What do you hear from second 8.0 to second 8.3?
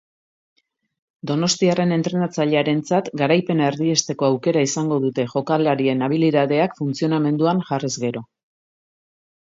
gero.